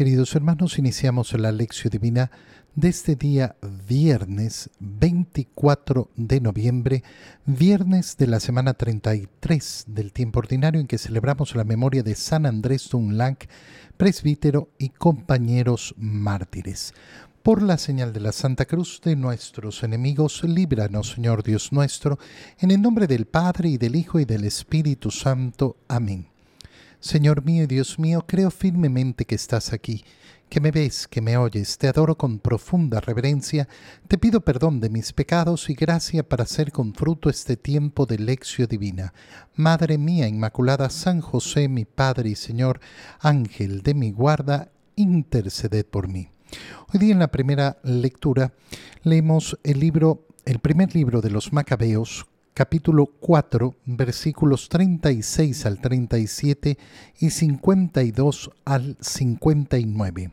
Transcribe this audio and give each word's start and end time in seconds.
Queridos 0.00 0.34
hermanos, 0.34 0.78
iniciamos 0.78 1.34
la 1.34 1.52
lección 1.52 1.90
divina 1.90 2.30
de 2.74 2.88
este 2.88 3.16
día 3.16 3.56
viernes 3.86 4.70
24 4.78 6.08
de 6.16 6.40
noviembre, 6.40 7.04
viernes 7.44 8.16
de 8.16 8.26
la 8.26 8.40
semana 8.40 8.72
33 8.72 9.84
del 9.88 10.14
tiempo 10.14 10.38
ordinario 10.38 10.80
en 10.80 10.86
que 10.86 10.96
celebramos 10.96 11.54
la 11.54 11.64
memoria 11.64 12.02
de 12.02 12.14
San 12.14 12.46
Andrés 12.46 12.88
Dunlang, 12.88 13.36
presbítero 13.98 14.70
y 14.78 14.88
compañeros 14.88 15.94
mártires. 15.98 16.94
Por 17.42 17.60
la 17.60 17.76
señal 17.76 18.14
de 18.14 18.20
la 18.20 18.32
Santa 18.32 18.64
Cruz 18.64 19.02
de 19.04 19.16
nuestros 19.16 19.82
enemigos, 19.82 20.42
líbranos, 20.44 21.10
Señor 21.10 21.42
Dios 21.42 21.72
nuestro, 21.72 22.18
en 22.58 22.70
el 22.70 22.80
nombre 22.80 23.06
del 23.06 23.26
Padre 23.26 23.68
y 23.68 23.76
del 23.76 23.96
Hijo 23.96 24.18
y 24.18 24.24
del 24.24 24.46
Espíritu 24.46 25.10
Santo. 25.10 25.76
Amén. 25.88 26.29
Señor 27.00 27.46
mío 27.46 27.64
y 27.64 27.66
Dios 27.66 27.98
mío, 27.98 28.26
creo 28.26 28.50
firmemente 28.50 29.24
que 29.24 29.34
estás 29.34 29.72
aquí, 29.72 30.04
que 30.50 30.60
me 30.60 30.70
ves, 30.70 31.08
que 31.08 31.22
me 31.22 31.38
oyes, 31.38 31.78
te 31.78 31.88
adoro 31.88 32.18
con 32.18 32.38
profunda 32.38 33.00
reverencia, 33.00 33.68
te 34.06 34.18
pido 34.18 34.42
perdón 34.42 34.80
de 34.80 34.90
mis 34.90 35.14
pecados 35.14 35.70
y 35.70 35.74
gracia 35.74 36.28
para 36.28 36.44
hacer 36.44 36.72
con 36.72 36.92
fruto 36.92 37.30
este 37.30 37.56
tiempo 37.56 38.04
de 38.04 38.18
lección 38.18 38.68
divina. 38.68 39.14
Madre 39.54 39.96
mía 39.96 40.28
Inmaculada, 40.28 40.90
San 40.90 41.22
José, 41.22 41.68
mi 41.68 41.86
Padre 41.86 42.28
y 42.28 42.34
Señor, 42.34 42.80
Ángel 43.20 43.80
de 43.80 43.94
mi 43.94 44.10
guarda, 44.10 44.70
interceded 44.94 45.86
por 45.86 46.06
mí. 46.06 46.28
Hoy 46.92 47.00
día 47.00 47.14
en 47.14 47.20
la 47.20 47.30
primera 47.30 47.78
lectura 47.82 48.52
leemos 49.04 49.58
el 49.64 49.80
libro, 49.80 50.26
el 50.44 50.58
primer 50.58 50.94
libro 50.94 51.22
de 51.22 51.30
los 51.30 51.50
Macabeos, 51.54 52.26
capítulo 52.54 53.06
4, 53.06 53.74
versículos 53.86 54.68
36 54.68 55.66
al 55.66 55.80
37 55.80 56.78
y 57.18 57.30
52 57.30 58.50
al 58.64 58.96
59. 59.00 60.30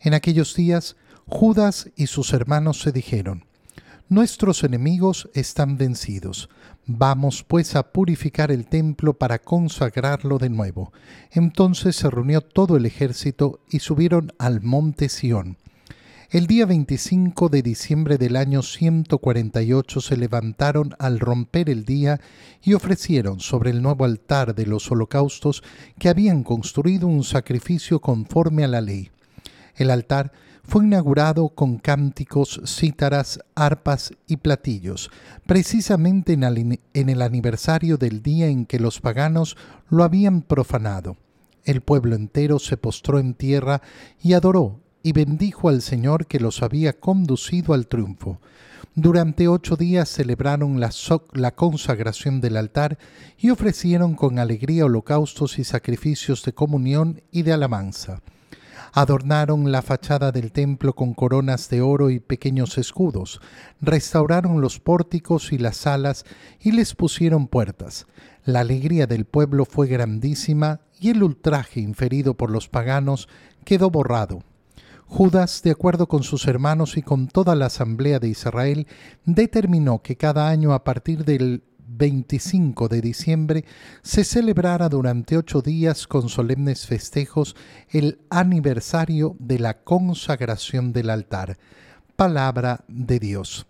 En 0.00 0.14
aquellos 0.14 0.54
días, 0.54 0.96
Judas 1.26 1.90
y 1.96 2.06
sus 2.06 2.32
hermanos 2.32 2.80
se 2.80 2.92
dijeron, 2.92 3.44
Nuestros 4.08 4.62
enemigos 4.62 5.28
están 5.34 5.76
vencidos. 5.76 6.48
Vamos 6.86 7.42
pues 7.42 7.74
a 7.74 7.90
purificar 7.90 8.52
el 8.52 8.66
templo 8.66 9.14
para 9.14 9.40
consagrarlo 9.40 10.38
de 10.38 10.48
nuevo. 10.48 10.92
Entonces 11.32 11.96
se 11.96 12.08
reunió 12.08 12.40
todo 12.40 12.76
el 12.76 12.86
ejército 12.86 13.58
y 13.68 13.80
subieron 13.80 14.32
al 14.38 14.62
monte 14.62 15.08
Sión 15.08 15.56
el 16.30 16.48
día 16.48 16.66
25 16.66 17.48
de 17.48 17.62
diciembre 17.62 18.18
del 18.18 18.34
año 18.34 18.62
148 18.62 20.00
se 20.00 20.16
levantaron 20.16 20.96
al 20.98 21.20
romper 21.20 21.70
el 21.70 21.84
día 21.84 22.20
y 22.62 22.74
ofrecieron 22.74 23.38
sobre 23.38 23.70
el 23.70 23.80
nuevo 23.80 24.04
altar 24.04 24.52
de 24.56 24.66
los 24.66 24.90
holocaustos 24.90 25.62
que 26.00 26.08
habían 26.08 26.42
construido 26.42 27.06
un 27.06 27.22
sacrificio 27.22 28.00
conforme 28.00 28.64
a 28.64 28.68
la 28.68 28.80
ley. 28.80 29.10
El 29.76 29.90
altar 29.90 30.32
fue 30.64 30.84
inaugurado 30.84 31.50
con 31.50 31.78
cánticos, 31.78 32.60
cítaras, 32.66 33.38
arpas 33.54 34.12
y 34.26 34.38
platillos, 34.38 35.12
precisamente 35.46 36.32
en 36.32 37.08
el 37.08 37.22
aniversario 37.22 37.98
del 37.98 38.20
día 38.20 38.48
en 38.48 38.66
que 38.66 38.80
los 38.80 39.00
paganos 39.00 39.56
lo 39.88 40.02
habían 40.02 40.42
profanado. 40.42 41.16
El 41.64 41.82
pueblo 41.82 42.16
entero 42.16 42.58
se 42.58 42.76
postró 42.76 43.20
en 43.20 43.34
tierra 43.34 43.80
y 44.20 44.32
adoró 44.32 44.80
y 45.06 45.12
bendijo 45.12 45.68
al 45.68 45.82
Señor 45.82 46.26
que 46.26 46.40
los 46.40 46.64
había 46.64 46.98
conducido 46.98 47.74
al 47.74 47.86
triunfo. 47.86 48.40
Durante 48.96 49.46
ocho 49.46 49.76
días 49.76 50.08
celebraron 50.08 50.80
la, 50.80 50.90
la, 51.32 51.54
consagración 51.54 52.40
del 52.40 52.56
altar 52.56 52.98
y 53.38 53.50
ofrecieron 53.50 54.16
con 54.16 54.40
alegría 54.40 54.84
holocaustos 54.84 55.60
y 55.60 55.64
sacrificios 55.64 56.42
de 56.42 56.54
comunión 56.54 57.22
y 57.30 57.42
de 57.42 57.52
alabanza. 57.52 58.20
Adornaron 58.92 59.70
la 59.70 59.80
fachada 59.80 60.32
del 60.32 60.50
templo 60.50 60.92
con 60.94 61.14
coronas 61.14 61.68
de 61.68 61.82
oro 61.82 62.10
y 62.10 62.18
pequeños 62.18 62.76
escudos, 62.76 63.40
restauraron 63.80 64.60
los 64.60 64.80
pórticos 64.80 65.52
y 65.52 65.58
las 65.58 65.76
salas 65.76 66.24
y 66.60 66.72
les 66.72 66.96
pusieron 66.96 67.46
puertas. 67.46 68.08
La 68.44 68.58
alegría 68.58 69.06
del 69.06 69.24
pueblo 69.24 69.66
fue 69.66 69.86
grandísima 69.86 70.80
y 70.98 71.10
el 71.10 71.22
ultraje 71.22 71.78
inferido 71.78 72.34
por 72.34 72.50
los 72.50 72.68
paganos 72.68 73.28
quedó 73.64 73.88
borrado. 73.88 74.42
Judas, 75.06 75.62
de 75.62 75.70
acuerdo 75.70 76.08
con 76.08 76.22
sus 76.22 76.46
hermanos 76.46 76.96
y 76.96 77.02
con 77.02 77.28
toda 77.28 77.54
la 77.54 77.66
asamblea 77.66 78.18
de 78.18 78.28
Israel, 78.28 78.86
determinó 79.24 80.02
que 80.02 80.16
cada 80.16 80.48
año 80.48 80.72
a 80.72 80.84
partir 80.84 81.24
del 81.24 81.62
25 81.88 82.88
de 82.88 83.00
diciembre 83.00 83.64
se 84.02 84.24
celebrara 84.24 84.88
durante 84.88 85.36
ocho 85.36 85.62
días 85.62 86.06
con 86.06 86.28
solemnes 86.28 86.86
festejos 86.86 87.54
el 87.90 88.18
aniversario 88.30 89.36
de 89.38 89.58
la 89.58 89.78
consagración 89.82 90.92
del 90.92 91.10
altar. 91.10 91.56
Palabra 92.16 92.84
de 92.88 93.18
Dios. 93.18 93.66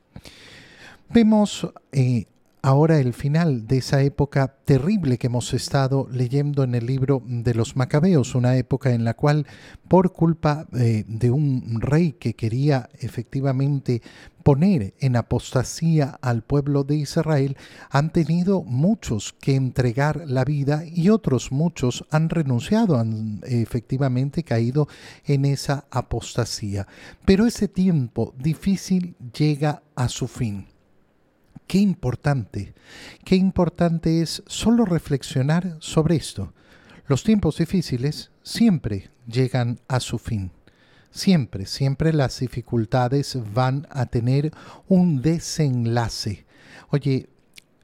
Vemos 1.10 1.69
eh, 1.92 2.26
ahora 2.66 2.99
el 2.99 3.15
final 3.15 3.69
de 3.69 3.78
esa 3.78 4.03
época 4.03 4.56
terrible 4.65 5.19
que 5.19 5.28
hemos 5.28 5.54
estado 5.54 6.09
leyendo 6.10 6.65
en 6.65 6.75
el 6.75 6.84
libro 6.84 7.22
de 7.25 7.54
los 7.54 7.77
Macabeos, 7.77 8.34
una 8.34 8.56
época 8.56 8.91
en 8.91 9.04
la 9.04 9.15
cual 9.15 9.47
por 9.87 10.12
culpa 10.12 10.66
eh, 10.76 11.05
de 11.06 11.31
un 11.31 11.81
rey 11.81 12.15
que 12.15 12.34
quería 12.34 12.88
efectivamente 12.99 14.03
poner 14.43 14.94
en 14.99 15.15
apostasía 15.15 16.19
al 16.21 16.43
pueblo 16.43 16.82
de 16.82 16.97
Israel, 16.97 17.56
han 17.88 18.10
tenido 18.12 18.65
muchos 18.65 19.32
que 19.41 19.55
entregar 19.55 20.25
la 20.26 20.44
vida 20.44 20.82
y 20.84 21.10
otros 21.10 21.53
muchos 21.53 22.05
han 22.10 22.31
renunciado, 22.31 22.99
han 22.99 23.43
efectivamente 23.44 24.43
caído 24.43 24.88
en 25.25 25.44
esa 25.44 25.84
apostasía. 25.88 26.88
Pero 27.25 27.47
ese 27.47 27.69
tiempo 27.69 28.34
difícil 28.37 29.15
llega 29.32 29.84
a 29.94 30.09
su 30.09 30.26
fin. 30.26 30.66
Qué 31.66 31.78
importante, 31.78 32.75
qué 33.25 33.34
importante 33.34 34.22
es 34.22 34.43
solo 34.47 34.84
reflexionar 34.84 35.77
sobre 35.81 36.15
esto. 36.15 36.53
Los 37.09 37.25
tiempos 37.25 37.59
difíciles 37.59 38.31
siempre 38.43 39.10
llegan 39.27 39.81
a 39.88 39.99
su 39.99 40.19
fin. 40.19 40.53
Siempre, 41.10 41.66
siempre 41.66 42.12
las 42.12 42.38
dificultades 42.38 43.38
van 43.53 43.88
a 43.91 44.06
tener 44.06 44.53
un 44.87 45.22
desenlace. 45.22 46.47
Oye, 46.91 47.31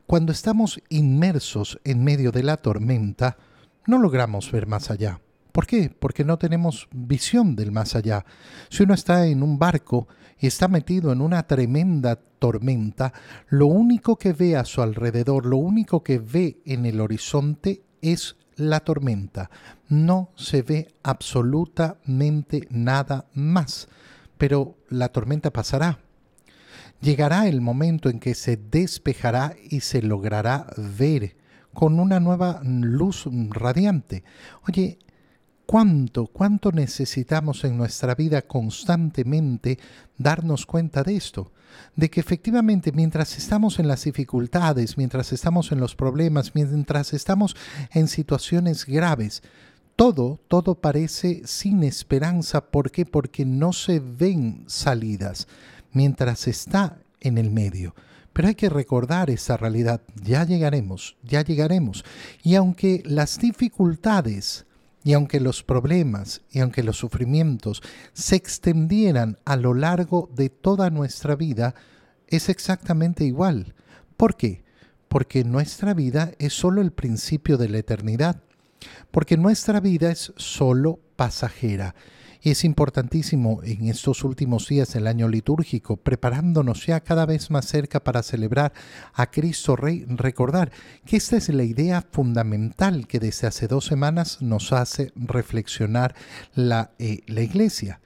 cuando 0.07 0.31
estamos 0.31 0.81
inmersos 0.89 1.81
en 1.83 2.05
medio 2.05 2.31
de 2.31 2.43
la 2.43 2.59
tormenta, 2.59 3.37
no 3.87 3.99
logramos 3.99 4.53
ver 4.53 4.67
más 4.67 4.91
allá. 4.91 5.21
¿Por 5.51 5.67
qué? 5.67 5.91
Porque 5.91 6.25
no 6.25 6.39
tenemos 6.39 6.89
visión 6.93 7.57
del 7.57 7.73
más 7.73 7.97
allá. 7.97 8.25
Si 8.71 8.85
uno 8.85 8.95
está 8.95 9.27
en 9.27 9.43
un 9.43 9.59
barco 9.59 10.09
está 10.47 10.69
metido 10.69 11.13
en 11.13 11.21
una 11.21 11.45
tremenda 11.45 12.17
tormenta, 12.17 13.13
lo 13.49 13.67
único 13.67 14.17
que 14.17 14.33
ve 14.33 14.57
a 14.57 14.65
su 14.65 14.83
alrededor, 14.83 15.47
lo 15.47 15.59
único 15.59 16.03
que 16.03 16.19
ve 16.19 16.61
en 16.65 16.87
el 16.87 17.01
horizonte 17.01 17.83
es 18.01 18.37
la 18.57 18.81
tormenta. 18.81 19.51
No 19.89 20.31
se 20.37 20.63
ve 20.63 20.89
absolutamente 21.03 22.67
nada 22.71 23.27
más. 23.35 23.89
Pero 24.39 24.77
la 24.89 25.11
tormenta 25.11 25.53
pasará. 25.53 26.01
Llegará 27.01 27.47
el 27.47 27.61
momento 27.61 28.09
en 28.09 28.21
que 28.21 28.35
se 28.35 28.57
despejará 28.57 29.55
y 29.71 29.81
se 29.81 30.03
logrará 30.03 30.67
ver 30.77 31.37
con 31.73 31.99
una 31.99 32.21
nueva 32.21 32.61
luz 32.65 33.25
radiante. 33.51 34.25
Oye, 34.69 34.99
cuánto, 35.73 36.27
cuánto 36.27 36.71
necesitamos 36.71 37.65
en 37.65 37.79
nuestra 37.79 38.15
vida 38.15 38.43
constantemente 38.43 39.79
darnos 40.19 40.67
cuenta 40.67 41.03
de 41.03 41.17
esto, 41.17 41.51
de 41.97 42.11
que 42.11 42.21
efectivamente 42.21 42.93
mientras 42.93 43.39
estamos 43.39 43.79
en 43.79 43.89
las 43.89 44.05
dificultades, 44.05 44.99
mientras 44.99 45.33
estamos 45.33 45.73
en 45.73 45.81
los 45.81 45.97
problemas, 45.97 46.55
mientras 46.55 47.15
estamos 47.15 47.57
en 47.91 48.09
situaciones 48.09 48.85
graves, 48.85 49.43
todo, 49.97 50.41
todo 50.47 50.75
parece 50.75 51.41
sin 51.47 51.85
esperanza. 51.85 52.67
¿Por 52.67 52.91
qué? 52.91 53.07
Porque 53.07 53.47
no 53.47 53.73
se 53.73 53.99
ven 53.99 54.65
salidas 54.67 55.49
mientras 55.91 56.49
está 56.49 56.99
en 57.19 57.39
el 57.39 57.51
medio. 57.51 57.95
Pero 58.35 58.49
hay 58.49 58.57
que 58.57 58.69
recordar 58.69 59.31
esa 59.31 59.57
realidad. 59.57 60.03
Ya 60.23 60.45
llegaremos, 60.45 61.17
ya 61.23 61.43
llegaremos. 61.43 62.05
Y 62.43 62.57
aunque 62.57 63.03
las 63.07 63.39
dificultades 63.39 64.67
y 65.05 65.15
aunque 65.15 65.41
los 65.41 65.63
problemas 65.63 66.43
y 66.51 66.61
aunque 66.61 66.83
los 66.83 66.97
sufrimientos 66.97 67.83
se 68.13 68.37
extendieran 68.37 69.39
a 69.45 69.57
lo 69.57 69.75
largo 69.75 70.31
de 70.35 70.49
toda 70.49 70.91
nuestra 70.91 71.35
vida, 71.35 71.75
es 72.29 72.49
exactamente 72.49 73.25
igual. 73.25 73.75
¿Por 74.17 74.37
qué? 74.37 74.63
Porque 75.09 75.45
nuestra 75.45 75.95
vida 75.95 76.33
es 76.39 76.53
solo 76.53 76.81
el 76.81 76.93
principio 76.93 77.59
de 77.59 77.69
la 77.69 77.79
eternidad. 77.79 78.41
Porque 79.11 79.37
nuestra 79.37 79.81
vida 79.81 80.11
es 80.11 80.33
solo 80.37 81.01
pasajera. 81.17 81.95
Es 82.43 82.65
importantísimo 82.65 83.61
en 83.63 83.87
estos 83.87 84.25
últimos 84.25 84.67
días 84.67 84.93
del 84.95 85.07
año 85.07 85.29
litúrgico, 85.29 85.97
preparándonos 85.97 86.85
ya 86.87 86.99
cada 86.99 87.25
vez 87.25 87.53
más 87.53 87.67
cerca 87.67 88.01
para 88.01 88.25
celebrar 88.25 88.73
a 89.15 89.31
Cristo 89.31 89.77
Rey, 89.77 90.05
recordar 90.09 90.73
que 91.07 91.17
esta 91.17 91.37
es 91.37 91.49
la 91.51 91.63
idea 91.63 92.05
fundamental 92.11 93.07
que 93.07 93.21
desde 93.21 93.47
hace 93.47 93.69
dos 93.69 93.85
semanas 93.85 94.43
nos 94.43 94.73
hace 94.73 95.13
reflexionar 95.15 96.17
la, 96.53 96.91
eh, 96.99 97.21
la 97.29 97.43
Iglesia. 97.43 98.01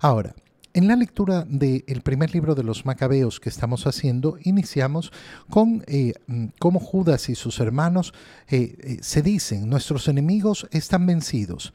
Ahora, 0.00 0.34
en 0.74 0.88
la 0.88 0.96
lectura 0.96 1.44
del 1.48 2.00
primer 2.02 2.32
libro 2.32 2.54
de 2.54 2.64
los 2.64 2.86
Macabeos 2.86 3.40
que 3.40 3.48
estamos 3.48 3.86
haciendo, 3.86 4.38
iniciamos 4.42 5.12
con 5.50 5.84
eh, 5.86 6.14
cómo 6.58 6.80
Judas 6.80 7.28
y 7.28 7.34
sus 7.34 7.60
hermanos 7.60 8.14
eh, 8.48 8.76
eh, 8.78 8.98
se 9.02 9.22
dicen, 9.22 9.68
nuestros 9.68 10.08
enemigos 10.08 10.66
están 10.70 11.06
vencidos. 11.06 11.72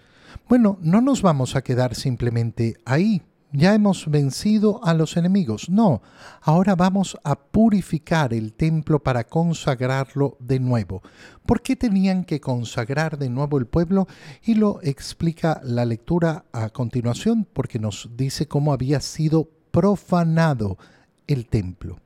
Bueno, 0.50 0.78
no 0.82 1.02
nos 1.02 1.22
vamos 1.22 1.56
a 1.56 1.62
quedar 1.62 1.96
simplemente 1.96 2.78
ahí 2.86 3.22
ya 3.52 3.74
hemos 3.74 4.10
vencido 4.10 4.84
a 4.84 4.94
los 4.94 5.18
enemigos. 5.18 5.70
No, 5.70 6.02
ahora 6.42 6.76
vamos 6.76 7.18
a 7.24 7.36
purificar 7.36 8.34
el 8.34 8.54
templo 8.54 9.00
para 9.00 9.24
consagrarlo 9.26 10.38
de 10.40 10.60
nuevo. 10.60 11.02
¿Por 11.46 11.62
qué 11.62 11.76
tenían 11.76 12.24
que 12.24 12.42
consagrar 12.42 13.18
de 13.18 13.30
nuevo 13.30 13.58
el 13.58 13.68
pueblo? 13.68 14.08
Y 14.44 14.56
lo 14.56 14.80
explica 14.82 15.62
la 15.64 15.86
lectura 15.86 16.46
a 16.52 16.70
continuación 16.70 17.48
porque 17.52 17.80
nos 17.80 18.10
dice 18.16 18.48
cómo 18.48 18.74
había 18.74 19.00
sido 19.00 19.50
profanado 19.72 20.78
el 21.28 21.48
templo 21.48 22.00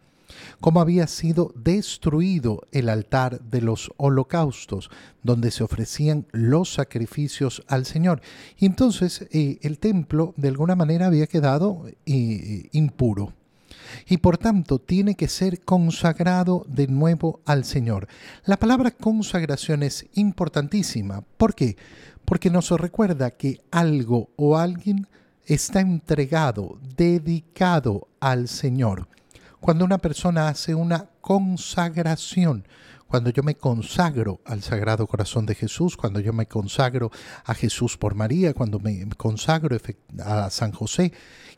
cómo 0.59 0.81
había 0.81 1.07
sido 1.07 1.53
destruido 1.55 2.61
el 2.71 2.89
altar 2.89 3.41
de 3.41 3.61
los 3.61 3.91
holocaustos, 3.97 4.89
donde 5.23 5.51
se 5.51 5.63
ofrecían 5.63 6.25
los 6.31 6.73
sacrificios 6.73 7.63
al 7.67 7.85
Señor. 7.85 8.21
Y 8.57 8.65
entonces 8.65 9.27
eh, 9.31 9.59
el 9.61 9.79
templo 9.79 10.33
de 10.37 10.49
alguna 10.49 10.75
manera 10.75 11.07
había 11.07 11.27
quedado 11.27 11.85
eh, 12.05 12.69
impuro 12.71 13.33
y 14.07 14.17
por 14.17 14.37
tanto 14.37 14.79
tiene 14.79 15.15
que 15.15 15.27
ser 15.27 15.61
consagrado 15.61 16.65
de 16.67 16.87
nuevo 16.87 17.41
al 17.45 17.65
Señor. 17.65 18.07
La 18.45 18.57
palabra 18.57 18.91
consagración 18.91 19.83
es 19.83 20.05
importantísima. 20.13 21.23
¿Por 21.37 21.55
qué? 21.55 21.77
Porque 22.25 22.49
nos 22.49 22.69
recuerda 22.71 23.31
que 23.31 23.61
algo 23.71 24.29
o 24.35 24.57
alguien 24.57 25.07
está 25.45 25.81
entregado, 25.81 26.79
dedicado 26.95 28.07
al 28.19 28.47
Señor 28.47 29.07
cuando 29.61 29.85
una 29.85 29.99
persona 29.99 30.49
hace 30.49 30.73
una 30.73 31.07
consagración, 31.21 32.67
cuando 33.07 33.29
yo 33.29 33.43
me 33.43 33.55
consagro 33.55 34.41
al 34.43 34.63
Sagrado 34.63 35.05
Corazón 35.05 35.45
de 35.45 35.53
Jesús, 35.53 35.95
cuando 35.95 36.19
yo 36.19 36.33
me 36.33 36.47
consagro 36.47 37.11
a 37.45 37.53
Jesús 37.53 37.95
por 37.95 38.15
María, 38.15 38.55
cuando 38.55 38.79
me 38.79 39.07
consagro 39.17 39.77
a 40.25 40.49
San 40.49 40.71
José, 40.71 41.13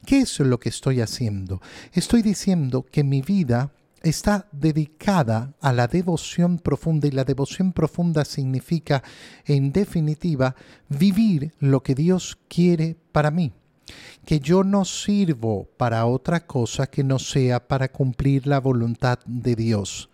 ¿qué 0.06 0.20
es 0.20 0.40
lo 0.42 0.60
que 0.60 0.70
estoy 0.70 1.00
haciendo? 1.00 1.62
Estoy 1.94 2.24
diciendo 2.24 2.86
que 2.92 3.06
mi 3.06 3.22
vida 3.22 3.72
está 4.02 4.50
dedicada 4.52 5.54
a 5.62 5.72
la 5.72 5.88
devoción 5.88 6.60
profunda 6.60 7.08
y 7.08 7.12
la 7.12 7.24
devoción 7.24 7.72
profunda 7.72 8.26
significa, 8.26 9.02
en 9.46 9.72
definitiva, 9.72 10.56
vivir 10.90 11.54
lo 11.60 11.82
que 11.84 11.96
Dios 11.96 12.38
quiere 12.50 12.98
para 13.14 13.32
mí 13.32 13.54
que 14.26 14.40
yo 14.40 14.64
no 14.64 14.86
sirvo 14.86 15.70
para 15.78 16.06
otra 16.06 16.46
cosa 16.46 16.88
que 16.88 17.04
no 17.04 17.20
sea 17.20 17.68
para 17.68 17.92
cumplir 17.92 18.48
la 18.48 18.60
voluntad 18.60 19.20
de 19.26 19.56
Dios. 19.56 20.10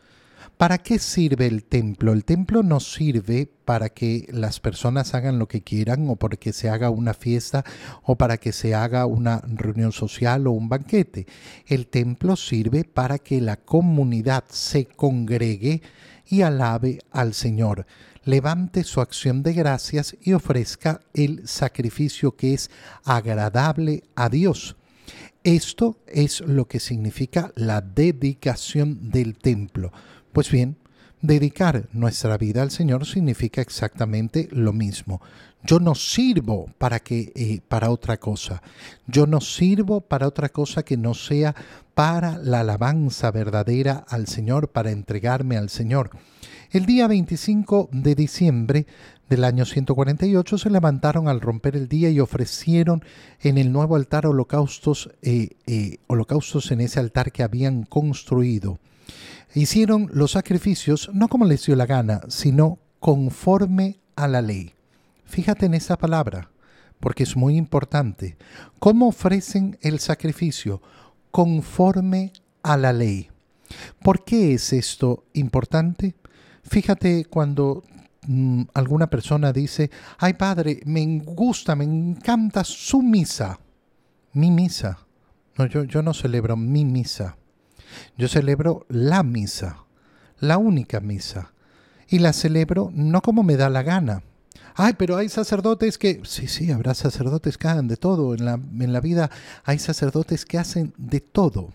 ¿Para 0.59 0.77
qué 0.77 0.99
sirve 0.99 1.47
el 1.47 1.63
templo? 1.63 2.11
El 2.11 2.25
templo 2.25 2.63
no 2.63 2.81
sirve 2.81 3.49
para 3.63 3.89
que 3.89 4.27
las 4.29 4.59
personas 4.59 5.13
hagan 5.13 5.39
lo 5.39 5.47
que 5.47 5.61
quieran 5.61 6.09
o 6.09 6.17
para 6.17 6.35
que 6.35 6.51
se 6.51 6.69
haga 6.69 6.89
una 6.89 7.13
fiesta 7.13 7.63
o 8.03 8.17
para 8.17 8.37
que 8.37 8.51
se 8.51 8.75
haga 8.75 9.05
una 9.05 9.41
reunión 9.47 9.93
social 9.93 10.47
o 10.47 10.51
un 10.51 10.67
banquete. 10.67 11.27
El 11.65 11.87
templo 11.87 12.35
sirve 12.35 12.83
para 12.83 13.19
que 13.19 13.39
la 13.39 13.55
comunidad 13.55 14.43
se 14.49 14.85
congregue 14.85 15.81
y 16.27 16.41
alabe 16.41 16.99
al 17.11 17.33
Señor 17.33 17.85
levante 18.24 18.83
su 18.83 19.01
acción 19.01 19.44
de 19.44 19.54
gracias 19.54 20.16
y 20.21 20.33
ofrezca 20.33 21.01
el 21.13 21.48
sacrificio 21.48 22.36
que 22.36 22.54
es 22.54 22.69
agradable 23.04 24.04
a 24.16 24.30
Dios. 24.30 24.75
Esto 25.44 25.98
es 26.07 26.42
lo 26.42 26.68
que 26.68 26.80
significa 26.80 27.51
la 27.56 27.81
dedicación 27.81 29.10
del 29.10 29.38
templo. 29.38 29.92
Pues 30.33 30.51
bien, 30.51 30.77
dedicar 31.21 31.88
nuestra 31.92 32.38
vida 32.38 32.62
al 32.62 32.71
Señor 32.71 33.06
significa 33.06 33.62
exactamente 33.62 34.48
lo 34.51 34.74
mismo. 34.74 35.21
Yo 35.63 35.80
no 35.80 35.94
sirvo 35.94 36.68
para 36.77 37.00
que 37.00 37.33
eh, 37.36 37.60
para 37.68 37.92
otra 37.92 38.18
cosa. 38.18 38.62
Yo 39.07 39.27
no 39.27 39.42
sirvo 39.42 40.01
para 40.01 40.27
otra 40.27 40.50
cosa 40.50 40.83
que 40.83 40.95
no 40.95 41.13
sea 41.13 41.54
para 41.94 42.38
la 42.38 42.62
alabanza 42.62 43.30
verdadera 43.31 44.06
al 44.07 44.27
Señor, 44.27 44.69
para 44.69 44.92
entregarme 44.92 45.57
al 45.57 45.69
Señor. 45.69 46.12
El 46.71 46.86
día 46.86 47.07
25 47.07 47.89
de 47.92 48.15
diciembre 48.15 48.86
del 49.27 49.44
año 49.44 49.65
148 49.65 50.57
se 50.57 50.69
levantaron 50.69 51.27
al 51.27 51.42
romper 51.42 51.75
el 51.75 51.89
día 51.89 52.10
y 52.10 52.19
ofrecieron 52.19 53.04
en 53.42 53.57
el 53.57 53.72
nuevo 53.72 53.95
altar 53.95 54.27
holocaustos, 54.27 55.10
eh, 55.22 55.57
eh, 55.68 55.98
holocaustos 56.07 56.72
en 56.72 56.81
ese 56.81 57.00
altar 57.00 57.31
que 57.31 57.44
habían 57.44 57.83
construido. 57.83 58.80
Hicieron 59.53 60.09
los 60.13 60.31
sacrificios 60.31 61.09
no 61.13 61.27
como 61.27 61.45
les 61.45 61.65
dio 61.65 61.75
la 61.75 61.85
gana, 61.85 62.21
sino 62.27 62.79
conforme 63.00 64.00
a 64.15 64.27
la 64.27 64.41
ley. 64.41 64.73
Fíjate 65.25 65.65
en 65.65 65.73
esa 65.73 65.97
palabra, 65.97 66.50
porque 67.00 67.23
es 67.23 67.35
muy 67.35 67.56
importante. 67.56 68.38
¿Cómo 68.79 69.07
ofrecen 69.07 69.77
el 69.81 70.00
sacrificio? 70.00 70.81
Conforme 71.31 72.33
a 72.63 72.77
la 72.77 72.94
ley. 72.94 73.29
¿Por 74.01 74.23
qué 74.23 74.53
es 74.53 74.73
esto 74.73 75.25
importante? 75.33 76.15
Fíjate 76.63 77.25
cuando 77.25 77.83
mm, 78.27 78.63
alguna 78.73 79.09
persona 79.09 79.53
dice, 79.53 79.89
ay 80.17 80.33
padre, 80.33 80.81
me 80.85 81.19
gusta, 81.19 81.75
me 81.75 81.85
encanta 81.85 82.63
su 82.63 83.01
misa, 83.01 83.59
mi 84.33 84.51
misa. 84.51 85.00
No, 85.57 85.65
yo, 85.65 85.83
yo 85.83 86.01
no 86.01 86.13
celebro 86.13 86.55
mi 86.55 86.85
misa, 86.85 87.38
yo 88.18 88.27
celebro 88.27 88.86
la 88.89 89.24
misa, 89.24 89.83
la 90.39 90.57
única 90.57 91.00
misa. 91.00 91.53
Y 92.07 92.19
la 92.19 92.33
celebro 92.33 92.91
no 92.94 93.21
como 93.21 93.44
me 93.44 93.56
da 93.56 93.69
la 93.69 93.83
gana. 93.83 94.24
Ay, 94.75 94.94
pero 94.97 95.18
hay 95.18 95.30
sacerdotes 95.30 95.97
que... 95.97 96.21
Sí, 96.24 96.47
sí, 96.47 96.71
habrá 96.71 96.94
sacerdotes 96.94 97.57
que 97.57 97.68
hagan 97.68 97.88
de 97.88 97.97
todo. 97.97 98.33
En 98.33 98.45
la, 98.45 98.53
en 98.53 98.94
la 98.94 99.00
vida 99.00 99.30
hay 99.63 99.77
sacerdotes 99.77 100.45
que 100.45 100.57
hacen 100.57 100.94
de 100.97 101.19
todo. 101.19 101.69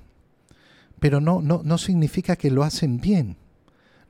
Pero 0.98 1.20
no, 1.20 1.40
no, 1.40 1.62
no 1.64 1.78
significa 1.78 2.34
que 2.34 2.50
lo 2.50 2.64
hacen 2.64 3.00
bien 3.00 3.36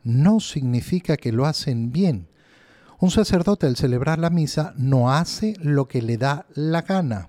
no 0.05 0.39
significa 0.39 1.17
que 1.17 1.33
lo 1.33 1.47
hacen 1.47 1.91
bien. 1.91 2.29
Un 3.01 3.11
sacerdote 3.11 3.67
al 3.67 3.77
celebrar 3.77 4.19
la 4.19 4.31
misa 4.31 4.75
no 4.77 5.11
hace 5.11 5.55
lo 5.61 5.89
que 5.89 6.01
le 6.01 6.17
da 6.17 6.47
la 6.55 6.83
gana, 6.83 7.29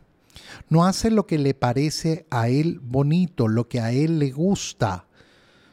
no 0.70 0.86
hace 0.86 1.12
lo 1.12 1.26
que 1.28 1.38
le 1.38 1.54
parece 1.54 2.26
a 2.30 2.50
él 2.50 2.80
bonito, 2.82 3.48
lo 3.48 3.68
que 3.68 3.80
a 3.80 3.92
él 3.92 4.20
le 4.20 4.32
gusta. 4.32 5.08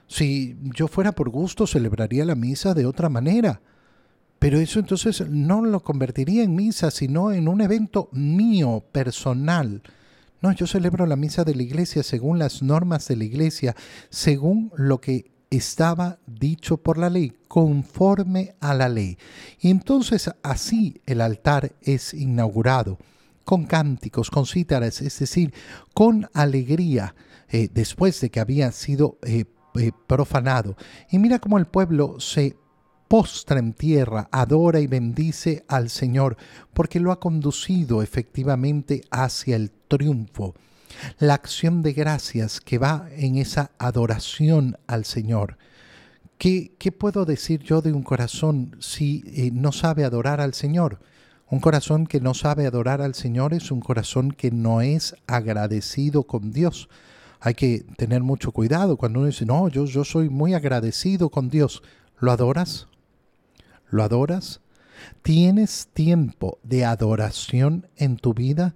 Si 0.09 0.57
yo 0.75 0.88
fuera 0.88 1.12
por 1.12 1.31
gusto, 1.31 1.66
celebraría 1.66 2.25
la 2.25 2.35
misa 2.35 2.75
de 2.75 2.87
otra 2.87 3.09
manera. 3.09 3.61
Pero 4.38 4.59
eso 4.59 4.81
entonces 4.81 5.28
no 5.28 5.64
lo 5.64 5.81
convertiría 5.81 6.42
en 6.42 6.57
misa, 6.57 6.90
sino 6.90 7.33
en 7.33 7.47
un 7.47 7.61
evento 7.61 8.09
mío, 8.12 8.85
personal. 8.90 9.83
No, 10.40 10.50
yo 10.50 10.66
celebro 10.66 11.07
la 11.07 11.14
misa 11.14 11.45
de 11.45 11.54
la 11.54 11.62
iglesia 11.62 12.02
según 12.02 12.40
las 12.40 12.62
normas 12.62 13.07
de 13.07 13.14
la 13.14 13.25
iglesia, 13.25 13.76
según 14.11 14.73
lo 14.76 15.00
que 15.00 15.31
estaba 15.50 16.19
dicho 16.26 16.78
por 16.78 16.99
la 16.99 17.11
ley, 17.11 17.33
conforme 17.47 18.57
a 18.59 18.75
la 18.75 18.88
ley. 18.88 19.19
Y 19.61 19.71
entonces 19.71 20.31
así 20.42 21.00
el 21.07 21.21
altar 21.21 21.73
es 21.81 22.12
inaugurado, 22.12 22.99
con 23.44 23.64
cánticos, 23.64 24.30
con 24.30 24.46
cítaras, 24.46 25.00
es 25.02 25.18
decir, 25.18 25.52
con 25.94 26.28
alegría, 26.32 27.14
eh, 27.49 27.68
después 27.72 28.20
de 28.20 28.30
que 28.30 28.40
había 28.40 28.72
sido 28.72 29.18
eh, 29.22 29.44
eh, 29.75 29.92
profanado. 30.06 30.76
Y 31.11 31.18
mira 31.18 31.38
cómo 31.38 31.58
el 31.58 31.66
pueblo 31.66 32.20
se 32.20 32.56
postra 33.08 33.58
en 33.58 33.75
tierra, 33.75 34.28
adora 34.32 34.80
y 34.80 34.87
bendice 34.87 35.64
al 35.68 35.90
Señor, 35.90 36.37
porque 36.72 37.00
lo 37.00 37.12
ha 37.12 37.20
conducido 37.20 38.02
efectivamente 38.02 39.02
hacia 39.11 39.56
el 39.56 39.70
triunfo 39.70 40.54
la 41.18 41.32
acción 41.32 41.80
de 41.80 41.94
gracias 41.94 42.61
que 42.61 42.76
va 42.76 43.08
en 43.16 43.37
esa 43.37 43.70
adoración 43.78 44.76
al 44.87 45.06
Señor. 45.06 45.56
¿Qué, 46.37 46.75
qué 46.78 46.92
puedo 46.92 47.25
decir 47.25 47.62
yo 47.62 47.80
de 47.80 47.94
un 47.94 48.02
corazón 48.02 48.76
si 48.78 49.50
no 49.54 49.72
sabe 49.72 50.04
adorar 50.04 50.42
al 50.42 50.52
Señor? 50.52 51.00
Un 51.52 51.61
corazón 51.61 52.06
que 52.06 52.18
no 52.18 52.32
sabe 52.32 52.66
adorar 52.66 53.02
al 53.02 53.14
Señor 53.14 53.52
es 53.52 53.71
un 53.71 53.82
corazón 53.82 54.30
que 54.30 54.50
no 54.50 54.80
es 54.80 55.14
agradecido 55.26 56.23
con 56.23 56.50
Dios. 56.50 56.88
Hay 57.40 57.52
que 57.52 57.85
tener 57.99 58.23
mucho 58.23 58.52
cuidado 58.52 58.97
cuando 58.97 59.18
uno 59.18 59.26
dice, 59.26 59.44
no, 59.44 59.68
yo, 59.68 59.85
yo 59.85 60.02
soy 60.02 60.30
muy 60.30 60.54
agradecido 60.54 61.28
con 61.28 61.50
Dios. 61.50 61.82
¿Lo 62.18 62.32
adoras? 62.32 62.88
¿Lo 63.90 64.02
adoras? 64.02 64.62
¿Tienes 65.21 65.88
tiempo 65.92 66.56
de 66.62 66.87
adoración 66.87 67.87
en 67.97 68.16
tu 68.16 68.32
vida? 68.32 68.75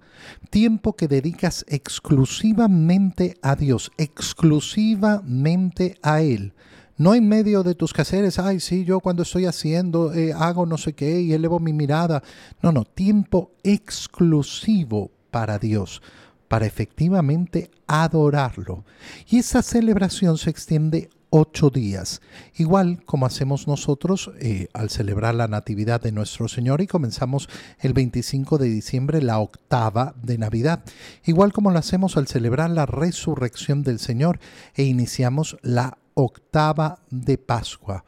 Tiempo 0.51 0.95
que 0.95 1.07
dedicas 1.07 1.65
exclusivamente 1.67 3.39
a 3.41 3.55
Dios, 3.55 3.91
exclusivamente 3.97 5.97
a 6.03 6.21
Él. 6.21 6.53
No 6.97 7.13
en 7.13 7.27
medio 7.27 7.61
de 7.61 7.75
tus 7.75 7.93
quehaceres, 7.93 8.39
ay, 8.39 8.59
sí, 8.59 8.83
yo 8.83 8.99
cuando 8.99 9.21
estoy 9.21 9.45
haciendo, 9.45 10.13
eh, 10.13 10.33
hago 10.33 10.65
no 10.65 10.77
sé 10.77 10.93
qué 10.93 11.21
y 11.21 11.33
elevo 11.33 11.59
mi 11.59 11.71
mirada. 11.71 12.23
No, 12.63 12.71
no, 12.71 12.85
tiempo 12.85 13.51
exclusivo 13.63 15.11
para 15.29 15.59
Dios, 15.59 16.01
para 16.47 16.65
efectivamente 16.65 17.69
adorarlo. 17.85 18.83
Y 19.29 19.37
esa 19.37 19.61
celebración 19.61 20.39
se 20.39 20.49
extiende 20.49 21.09
ocho 21.29 21.69
días, 21.69 22.21
igual 22.55 23.03
como 23.05 23.25
hacemos 23.25 23.67
nosotros 23.67 24.31
eh, 24.39 24.67
al 24.73 24.89
celebrar 24.89 25.35
la 25.35 25.47
Natividad 25.47 26.01
de 26.01 26.11
nuestro 26.11 26.47
Señor 26.47 26.81
y 26.81 26.87
comenzamos 26.87 27.49
el 27.79 27.93
25 27.93 28.57
de 28.57 28.69
diciembre 28.69 29.21
la 29.21 29.39
octava 29.39 30.15
de 30.23 30.37
Navidad, 30.37 30.83
igual 31.25 31.51
como 31.51 31.69
lo 31.69 31.79
hacemos 31.79 32.17
al 32.17 32.27
celebrar 32.27 32.69
la 32.69 32.85
resurrección 32.85 33.83
del 33.83 33.99
Señor 33.99 34.39
e 34.73 34.83
iniciamos 34.83 35.57
la 35.61 35.97
octava 36.17 36.99
de 37.11 37.37
Pascua. 37.37 38.03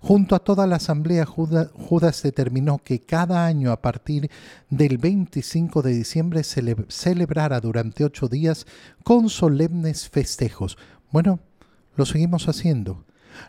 Junto 0.00 0.34
a 0.34 0.40
toda 0.40 0.66
la 0.66 0.76
asamblea, 0.76 1.24
Judas 1.24 2.22
determinó 2.24 2.78
que 2.82 3.00
cada 3.00 3.46
año 3.46 3.70
a 3.70 3.80
partir 3.80 4.30
del 4.68 4.98
25 4.98 5.80
de 5.80 5.92
diciembre 5.92 6.42
se 6.42 6.76
celebrara 6.88 7.60
durante 7.60 8.04
ocho 8.04 8.26
días 8.26 8.66
con 9.04 9.28
solemnes 9.28 10.08
festejos. 10.08 10.76
Bueno, 11.12 11.38
lo 11.94 12.04
seguimos 12.04 12.48
haciendo. 12.48 13.04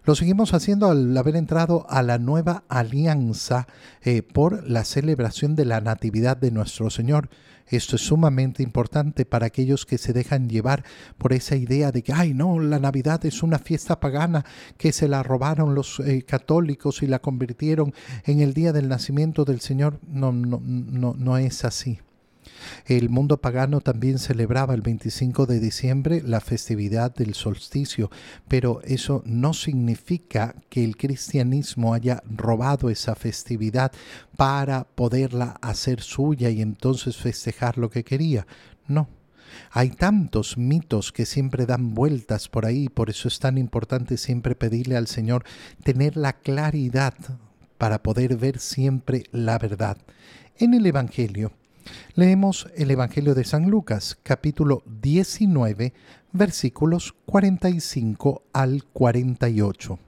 Lo 0.06 0.14
seguimos 0.14 0.54
haciendo 0.54 0.92
al 0.92 1.18
haber 1.18 1.36
entrado 1.36 1.88
a 1.90 2.04
la 2.04 2.20
nueva 2.20 2.64
alianza 2.70 3.68
eh, 4.04 4.22
por 4.22 4.70
la 4.70 4.86
celebración 4.86 5.56
de 5.56 5.66
la 5.66 5.82
Natividad 5.82 6.38
de 6.38 6.52
nuestro 6.52 6.92
Señor. 6.92 7.30
Esto 7.68 7.96
es 7.96 8.02
sumamente 8.04 8.64
importante 8.64 9.26
para 9.26 9.48
aquellos 9.48 9.86
que 9.86 9.98
se 9.98 10.14
dejan 10.14 10.50
llevar 10.50 10.84
por 11.18 11.34
esa 11.34 11.56
idea 11.56 11.92
de 11.92 12.04
que, 12.04 12.14
ay, 12.14 12.34
no, 12.34 12.60
la 12.60 12.80
Navidad 12.80 13.26
es 13.26 13.44
una 13.44 13.60
fiesta 13.60 14.00
pagana 14.00 14.46
que 14.78 14.92
se 14.92 15.08
la 15.08 15.24
robaron 15.24 15.76
los 15.76 16.00
eh, 16.00 16.24
católicos 16.24 17.04
y 17.04 17.08
la 17.08 17.20
convirtieron 17.20 17.94
en 18.26 18.42
el 18.42 18.54
día 18.54 18.74
del 18.74 18.90
nacimiento 18.90 19.46
del 19.46 19.62
Señor. 19.62 20.00
No, 20.08 20.32
no, 20.32 20.62
no, 20.64 21.16
no 21.18 21.38
es 21.38 21.66
así. 21.66 22.00
El 22.86 23.10
mundo 23.10 23.38
pagano 23.38 23.82
también 23.82 24.20
celebraba 24.20 24.74
el 24.74 24.82
25 24.82 25.46
de 25.46 25.60
diciembre 25.60 26.22
la 26.22 26.40
festividad 26.40 27.14
del 27.14 27.34
solsticio, 27.34 28.10
pero 28.48 28.82
eso 28.84 29.22
no 29.26 29.54
significa 29.54 30.56
que 30.70 30.84
el 30.84 30.98
cristianismo 30.98 31.94
haya 31.94 32.24
robado 32.30 32.90
esa 32.90 33.16
festividad 33.16 33.92
para 34.38 34.84
poderla 34.84 35.58
hacer 35.62 36.02
suya 36.02 36.50
y 36.50 36.62
entonces 36.62 37.18
festejar 37.18 37.78
lo 37.78 37.90
que 37.90 38.04
quería. 38.04 38.46
No. 38.88 39.08
Hay 39.72 39.90
tantos 39.92 40.58
mitos 40.58 41.12
que 41.12 41.26
siempre 41.26 41.66
dan 41.66 41.94
vueltas 41.94 42.50
por 42.50 42.66
ahí, 42.66 42.90
por 42.90 43.10
eso 43.10 43.28
es 43.28 43.40
tan 43.40 43.58
importante 43.58 44.18
siempre 44.18 44.56
pedirle 44.56 44.98
al 44.98 45.08
Señor 45.08 45.44
tener 45.84 46.18
la 46.18 46.34
claridad 46.34 47.14
para 47.78 48.02
poder 48.02 48.38
ver 48.38 48.60
siempre 48.60 49.24
la 49.32 49.58
verdad. 49.58 49.98
En 50.58 50.74
el 50.74 50.86
Evangelio, 50.86 51.52
Leemos 52.16 52.68
el 52.76 52.92
Evangelio 52.92 53.36
de 53.36 53.44
San 53.44 53.70
Lucas, 53.70 54.18
capítulo 54.24 54.84
19, 55.02 55.94
versículos 56.32 57.14
45 57.26 58.44
al 58.54 58.84
48. 58.86 60.00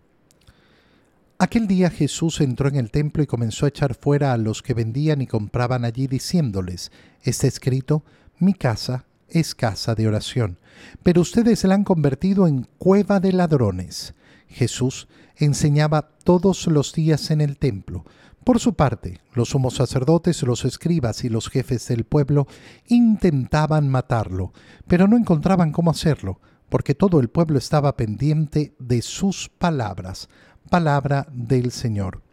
Aquel 1.38 1.68
día 1.68 1.90
Jesús 1.90 2.40
entró 2.40 2.70
en 2.70 2.76
el 2.76 2.92
templo 2.92 3.22
y 3.22 3.28
comenzó 3.28 3.66
a 3.66 3.70
echar 3.70 3.94
fuera 3.94 4.32
a 4.32 4.38
los 4.38 4.62
que 4.62 4.74
vendían 4.74 5.22
y 5.22 5.28
compraban 5.28 5.84
allí, 5.84 6.08
diciéndoles, 6.08 6.92
está 7.24 7.48
escrito, 7.48 8.04
mi 8.40 8.54
casa 8.54 9.06
es 9.28 9.54
casa 9.54 9.96
de 9.96 10.08
oración, 10.08 10.60
pero 11.04 11.22
ustedes 11.22 11.64
la 11.66 11.76
han 11.76 11.84
convertido 11.84 12.48
en 12.48 12.68
cueva 12.78 13.20
de 13.20 13.34
ladrones. 13.34 14.14
Jesús 14.48 15.08
enseñaba 15.36 16.10
todos 16.24 16.68
los 16.68 16.94
días 16.94 17.32
en 17.32 17.42
el 17.42 17.58
templo, 17.58 18.06
por 18.46 18.60
su 18.60 18.76
parte, 18.76 19.22
los 19.34 19.50
sumos 19.50 19.74
sacerdotes, 19.74 20.44
los 20.44 20.66
escribas 20.66 21.24
y 21.24 21.30
los 21.30 21.50
jefes 21.50 21.88
del 21.88 22.04
pueblo 22.04 22.46
intentaban 22.88 23.90
matarlo, 23.90 24.54
pero 24.88 25.08
no 25.08 25.18
encontraban 25.18 25.72
cómo 25.72 25.90
hacerlo, 25.90 26.40
porque 26.70 26.94
todo 26.94 27.20
el 27.20 27.30
pueblo 27.30 27.58
estaba 27.58 27.98
pendiente 27.98 28.76
de 28.78 29.02
sus 29.02 29.50
palabras, 29.50 30.30
palabra 30.70 31.26
del 31.32 31.72
Señor. 31.72 32.25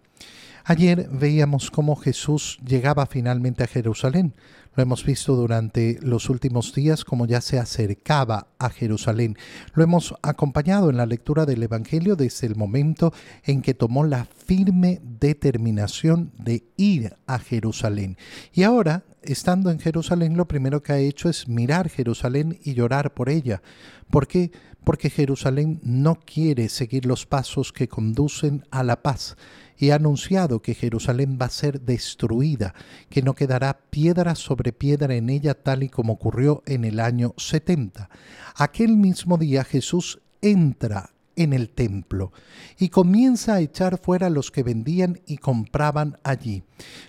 Ayer 0.65 1.09
veíamos 1.11 1.71
cómo 1.71 1.97
Jesús 1.97 2.59
llegaba 2.65 3.07
finalmente 3.07 3.65
a 3.65 3.67
Jerusalén. 3.67 4.35
Lo 4.75 4.83
hemos 4.83 5.05
visto 5.05 5.35
durante 5.35 5.99
los 6.01 6.31
últimos 6.31 6.73
días 6.73 7.05
como 7.05 7.27
ya 7.27 7.43
se 7.43 7.59
acercaba 7.59 8.47
a 8.59 8.71
Jerusalén. 8.71 9.37
Lo 9.75 9.85
hemos 9.85 10.15
acompañado 10.23 10.89
en 10.89 10.97
la 10.97 11.05
lectura 11.05 11.45
del 11.45 11.63
Evangelio 11.63 12.17
desde 12.17 12.47
el 12.47 12.57
momento 12.57 13.13
en 13.45 13.61
que 13.61 13.75
tomó 13.75 14.05
la 14.05 14.25
firme 14.25 15.01
determinación 15.03 16.33
de 16.39 16.65
ir 16.77 17.17
a 17.27 17.39
Jerusalén. 17.39 18.17
Y 18.55 18.63
ahora, 18.63 19.05
estando 19.23 19.71
en 19.71 19.79
Jerusalén, 19.79 20.39
lo 20.39 20.49
primero 20.49 20.83
que 20.83 20.93
ha 20.93 20.99
hecho 20.99 21.29
es 21.29 21.49
mirar 21.49 21.91
Jerusalén 21.91 22.59
y 22.63 22.73
llorar 22.73 23.13
por 23.13 23.29
ella. 23.29 23.63
¿Por 24.11 24.27
qué? 24.27 24.53
Porque 24.85 25.11
Jerusalén 25.11 25.81
no 25.83 26.19
quiere 26.21 26.69
seguir 26.71 27.05
los 27.05 27.27
pasos 27.27 27.73
que 27.73 27.89
conducen 27.89 28.65
a 28.71 28.83
la 28.83 29.03
paz 29.03 29.37
y 29.83 29.91
ha 29.91 29.97
anunciado 29.97 30.63
que 30.63 30.75
Jerusalén 30.75 31.39
va 31.43 31.47
a 31.47 31.51
ser 31.51 31.81
destruida, 31.81 32.73
que 33.11 33.21
no 33.21 33.35
quedará 33.35 33.81
piedra 33.91 34.37
sobre 34.37 34.73
piedra 34.73 35.17
en 35.17 35.29
ella 35.29 35.55
tal 35.55 35.83
y 35.83 35.89
como 35.89 36.13
ocurrió 36.13 36.63
en 36.67 36.85
el 36.85 37.01
año 37.01 37.35
70. 37.37 38.09
Aquel 38.55 38.97
mismo 38.97 39.39
día 39.39 39.65
Jesús 39.65 40.21
entra 40.41 41.11
en 41.35 41.53
el 41.53 41.69
templo 41.69 42.31
y 42.79 42.91
comienza 42.91 43.55
a 43.55 43.61
echar 43.61 43.99
fuera 43.99 44.29
a 44.29 44.31
los 44.31 44.53
que 44.53 44.63
vendían 44.63 45.21
y 45.27 45.39
compraban 45.39 46.17
allí. 46.23 46.63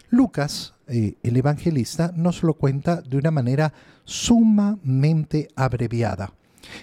Lucas, 0.10 0.74
eh, 0.88 1.14
el 1.22 1.38
evangelista, 1.38 2.12
nos 2.16 2.42
lo 2.42 2.56
cuenta 2.56 3.04
de 3.04 3.18
una 3.18 3.30
manera 3.30 3.72
sumamente 4.04 5.48
abreviada. 5.56 6.34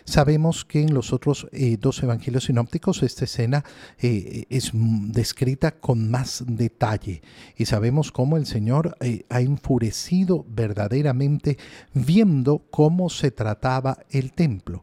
Sabemos 0.05 0.65
que 0.65 0.83
en 0.83 0.95
los 0.95 1.13
otros 1.13 1.49
eh, 1.53 1.77
dos 1.81 2.03
evangelios 2.03 2.45
sinópticos 2.45 3.03
esta 3.03 3.25
escena 3.25 3.65
eh, 3.99 4.45
es 4.51 4.73
descrita 4.75 5.73
con 5.73 6.11
más 6.11 6.45
detalle 6.47 7.23
y 7.57 7.67
sabemos 7.67 8.13
cómo 8.13 8.37
el 8.37 8.47
Señor 8.47 8.97
eh, 9.01 9.25
ha 9.29 9.41
enfurecido 9.41 10.45
verdaderamente 10.49 11.59
viendo 11.95 12.63
cómo 12.71 13.09
se 13.09 13.31
trataba 13.31 13.99
el 14.11 14.33
templo. 14.33 14.83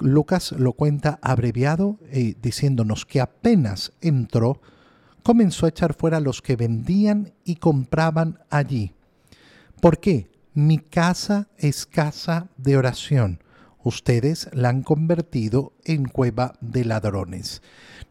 Lucas 0.00 0.52
lo 0.52 0.72
cuenta 0.74 1.18
abreviado 1.22 1.98
diciéndonos 2.40 3.06
que 3.06 3.20
apenas 3.20 3.92
entró, 4.00 4.60
comenzó 5.22 5.66
a 5.66 5.70
echar 5.70 5.94
fuera 5.94 6.18
a 6.18 6.20
los 6.20 6.42
que 6.42 6.56
vendían 6.56 7.32
y 7.44 7.56
compraban 7.56 8.38
allí. 8.50 8.92
¿Por 9.80 9.98
qué? 9.98 10.30
Mi 10.54 10.78
casa 10.78 11.48
es 11.56 11.86
casa 11.86 12.48
de 12.56 12.76
oración 12.76 13.42
ustedes 13.84 14.48
la 14.52 14.68
han 14.68 14.82
convertido 14.82 15.72
en 15.84 16.04
cueva 16.04 16.54
de 16.60 16.84
ladrones. 16.84 17.62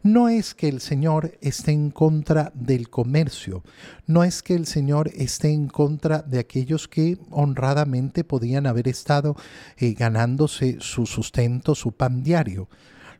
No 0.02 0.28
es 0.28 0.54
que 0.54 0.68
el 0.68 0.80
Señor 0.80 1.38
esté 1.40 1.70
en 1.70 1.90
contra 1.90 2.50
del 2.54 2.90
comercio, 2.90 3.62
no 4.06 4.24
es 4.24 4.42
que 4.42 4.54
el 4.54 4.66
Señor 4.66 5.10
esté 5.14 5.52
en 5.52 5.68
contra 5.68 6.22
de 6.22 6.40
aquellos 6.40 6.88
que 6.88 7.18
honradamente 7.30 8.24
podían 8.24 8.66
haber 8.66 8.88
estado 8.88 9.36
eh, 9.76 9.92
ganándose 9.92 10.78
su 10.80 11.06
sustento, 11.06 11.76
su 11.76 11.92
pan 11.92 12.24
diario. 12.24 12.68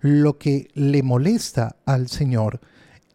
Lo 0.00 0.38
que 0.38 0.68
le 0.74 1.04
molesta 1.04 1.76
al 1.86 2.08
Señor 2.08 2.60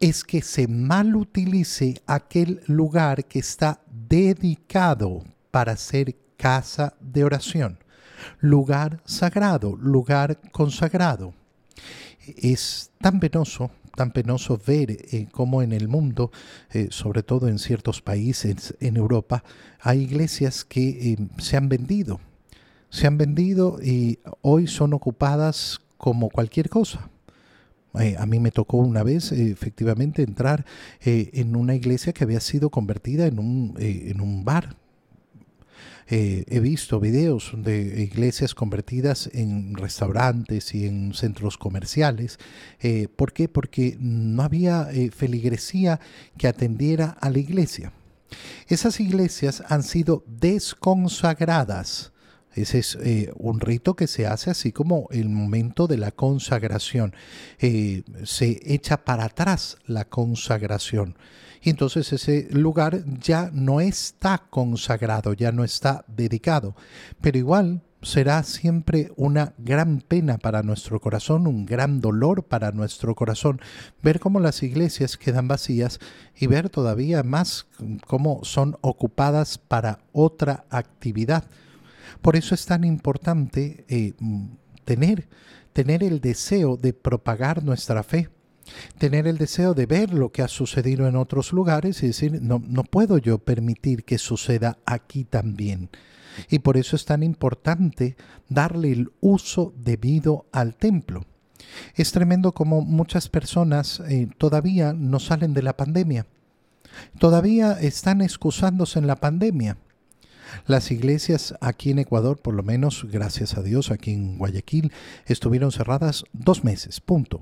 es 0.00 0.24
que 0.24 0.40
se 0.40 0.66
mal 0.66 1.14
utilice 1.14 2.00
aquel 2.06 2.62
lugar 2.66 3.26
que 3.26 3.40
está 3.40 3.82
dedicado 4.08 5.24
para 5.50 5.76
ser 5.76 6.16
casa 6.38 6.94
de 7.00 7.24
oración 7.24 7.78
lugar 8.40 9.00
sagrado, 9.04 9.76
lugar 9.76 10.40
consagrado. 10.52 11.34
Es 12.36 12.90
tan 13.00 13.20
penoso, 13.20 13.70
tan 13.98 14.12
penoso 14.12 14.60
ver 14.64 14.92
eh, 14.92 15.26
cómo 15.32 15.60
en 15.60 15.72
el 15.72 15.88
mundo, 15.88 16.30
eh, 16.72 16.86
sobre 16.90 17.24
todo 17.24 17.48
en 17.48 17.58
ciertos 17.58 18.00
países 18.00 18.76
en 18.78 18.96
Europa, 18.96 19.42
hay 19.80 20.02
iglesias 20.02 20.64
que 20.64 20.88
eh, 20.88 21.16
se 21.38 21.56
han 21.56 21.68
vendido. 21.68 22.20
Se 22.90 23.08
han 23.08 23.18
vendido 23.18 23.78
y 23.82 24.20
hoy 24.40 24.68
son 24.68 24.94
ocupadas 24.94 25.80
como 25.96 26.30
cualquier 26.30 26.68
cosa. 26.68 27.10
a 27.92 28.26
mí 28.26 28.38
me 28.38 28.52
tocó 28.52 28.76
una 28.76 29.02
vez 29.02 29.32
efectivamente 29.32 30.22
entrar 30.22 30.64
en 31.00 31.56
una 31.56 31.74
iglesia 31.74 32.12
que 32.12 32.22
había 32.22 32.40
sido 32.40 32.70
convertida 32.70 33.26
en 33.26 33.40
un, 33.40 33.74
en 33.78 34.20
un 34.20 34.44
bar 34.44 34.76
Eh, 36.10 36.44
he 36.48 36.60
visto 36.60 37.00
videos 37.00 37.52
de 37.54 38.02
iglesias 38.02 38.54
convertidas 38.54 39.28
en 39.34 39.74
restaurantes 39.74 40.74
y 40.74 40.86
en 40.86 41.12
centros 41.12 41.58
comerciales. 41.58 42.38
Eh, 42.80 43.08
¿Por 43.14 43.32
qué? 43.32 43.48
Porque 43.48 43.96
no 44.00 44.42
había 44.42 44.88
eh, 44.90 45.10
feligresía 45.10 46.00
que 46.38 46.48
atendiera 46.48 47.16
a 47.20 47.28
la 47.28 47.38
iglesia. 47.38 47.92
Esas 48.68 49.00
iglesias 49.00 49.62
han 49.68 49.82
sido 49.82 50.24
desconsagradas. 50.26 52.12
Ese 52.54 52.78
es 52.78 52.98
un 53.36 53.60
rito 53.60 53.94
que 53.94 54.06
se 54.06 54.26
hace 54.26 54.50
así 54.50 54.72
como 54.72 55.08
el 55.10 55.28
momento 55.28 55.86
de 55.86 55.96
la 55.96 56.10
consagración. 56.10 57.14
se 57.58 58.60
echa 58.64 59.04
para 59.04 59.24
atrás 59.24 59.78
la 59.86 60.04
consagración 60.06 61.16
y 61.62 61.70
entonces 61.70 62.12
ese 62.12 62.48
lugar 62.50 63.04
ya 63.20 63.50
no 63.52 63.80
está 63.80 64.46
consagrado, 64.50 65.32
ya 65.32 65.52
no 65.52 65.64
está 65.64 66.04
dedicado. 66.06 66.74
Pero 67.20 67.38
igual 67.38 67.82
será 68.00 68.44
siempre 68.44 69.12
una 69.16 69.54
gran 69.58 70.00
pena 70.00 70.38
para 70.38 70.62
nuestro 70.62 71.00
corazón, 71.00 71.46
un 71.48 71.66
gran 71.66 72.00
dolor 72.00 72.44
para 72.44 72.70
nuestro 72.70 73.14
corazón, 73.16 73.60
ver 74.02 74.20
cómo 74.20 74.38
las 74.38 74.62
iglesias 74.62 75.16
quedan 75.16 75.48
vacías 75.48 75.98
y 76.36 76.46
ver 76.46 76.70
todavía 76.70 77.24
más 77.24 77.66
cómo 78.06 78.44
son 78.44 78.76
ocupadas 78.82 79.58
para 79.58 79.98
otra 80.12 80.64
actividad. 80.70 81.44
Por 82.22 82.36
eso 82.36 82.54
es 82.54 82.66
tan 82.66 82.84
importante 82.84 83.84
eh, 83.88 84.12
tener, 84.84 85.28
tener 85.72 86.02
el 86.02 86.20
deseo 86.20 86.76
de 86.76 86.92
propagar 86.92 87.62
nuestra 87.62 88.02
fe 88.02 88.28
tener 88.98 89.26
el 89.26 89.38
deseo 89.38 89.74
de 89.74 89.86
ver 89.86 90.12
lo 90.12 90.30
que 90.30 90.42
ha 90.42 90.48
sucedido 90.48 91.06
en 91.06 91.16
otros 91.16 91.52
lugares 91.52 92.02
y 92.02 92.08
decir, 92.08 92.40
no, 92.42 92.62
no 92.66 92.84
puedo 92.84 93.18
yo 93.18 93.38
permitir 93.38 94.04
que 94.04 94.18
suceda 94.18 94.78
aquí 94.84 95.24
también. 95.24 95.88
Y 96.50 96.60
por 96.60 96.76
eso 96.76 96.96
es 96.96 97.04
tan 97.04 97.22
importante 97.22 98.16
darle 98.48 98.92
el 98.92 99.10
uso 99.20 99.72
debido 99.76 100.46
al 100.52 100.76
templo. 100.76 101.24
Es 101.94 102.12
tremendo 102.12 102.52
como 102.52 102.80
muchas 102.82 103.28
personas 103.28 104.00
eh, 104.08 104.28
todavía 104.38 104.92
no 104.92 105.18
salen 105.18 105.54
de 105.54 105.62
la 105.62 105.76
pandemia. 105.76 106.26
Todavía 107.18 107.72
están 107.72 108.20
excusándose 108.20 108.98
en 108.98 109.06
la 109.06 109.16
pandemia. 109.16 109.78
Las 110.66 110.90
iglesias 110.90 111.54
aquí 111.60 111.90
en 111.90 111.98
Ecuador, 111.98 112.38
por 112.40 112.54
lo 112.54 112.62
menos, 112.62 113.06
gracias 113.10 113.56
a 113.56 113.62
Dios, 113.62 113.90
aquí 113.90 114.12
en 114.12 114.38
Guayaquil, 114.38 114.92
estuvieron 115.26 115.72
cerradas 115.72 116.24
dos 116.32 116.64
meses, 116.64 117.00
punto 117.00 117.40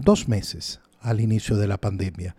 dos 0.00 0.28
meses 0.28 0.80
al 1.00 1.20
inicio 1.20 1.56
de 1.56 1.66
la 1.66 1.78
pandemia. 1.78 2.36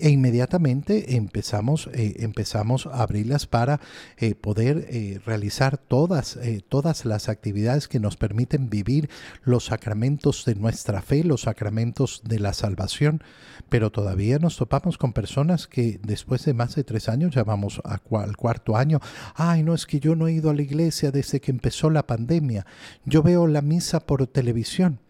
E 0.00 0.10
inmediatamente 0.10 1.16
empezamos, 1.16 1.90
eh, 1.92 2.16
empezamos 2.20 2.86
a 2.86 3.02
abrirlas 3.02 3.46
para 3.46 3.80
eh, 4.16 4.36
poder 4.36 4.86
eh, 4.90 5.20
realizar 5.26 5.76
todas, 5.76 6.38
todas 6.68 7.04
las 7.04 7.28
actividades 7.28 7.88
que 7.88 7.98
nos 7.98 8.16
permiten 8.16 8.70
vivir 8.70 9.10
los 9.42 9.66
sacramentos 9.66 10.44
de 10.44 10.54
nuestra 10.54 11.02
fe, 11.02 11.24
los 11.24 11.42
sacramentos 11.42 12.22
de 12.24 12.38
la 12.38 12.52
salvación. 12.52 13.22
Pero 13.68 13.90
todavía 13.90 14.38
nos 14.38 14.56
topamos 14.56 14.98
con 14.98 15.12
personas 15.12 15.66
que 15.66 15.98
después 16.02 16.44
de 16.44 16.54
más 16.54 16.76
de 16.76 16.84
tres 16.84 17.08
años, 17.08 17.34
ya 17.34 17.42
vamos 17.42 17.82
al 17.84 18.36
cuarto 18.36 18.76
año, 18.76 19.00
ay, 19.34 19.64
no 19.64 19.74
es 19.74 19.84
que 19.86 19.98
yo 19.98 20.14
no 20.14 20.28
he 20.28 20.32
ido 20.32 20.50
a 20.50 20.54
la 20.54 20.62
iglesia 20.62 21.10
desde 21.10 21.40
que 21.40 21.50
empezó 21.50 21.90
la 21.90 22.06
pandemia, 22.06 22.66
yo 23.04 23.22
veo 23.22 23.46
la 23.46 23.62
misa 23.62 24.00
por 24.00 24.26
televisión. 24.28 25.00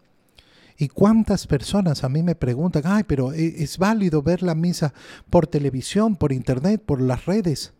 ¿Y 0.81 0.87
cuántas 0.87 1.45
personas 1.45 2.05
a 2.05 2.09
mí 2.09 2.23
me 2.23 2.35
preguntan, 2.35 2.83
ay, 2.85 3.03
pero 3.03 3.33
¿e-, 3.33 3.61
es 3.61 3.77
válido 3.77 4.21
ver 4.23 4.41
la 4.41 4.55
misa 4.55 4.93
por 5.29 5.45
televisión, 5.45 6.15
por 6.15 6.31
internet, 6.31 6.81
por 6.85 7.01
las 7.01 7.25
redes? 7.25 7.73